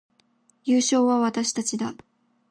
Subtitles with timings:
[0.63, 1.93] 優勝は私たちだ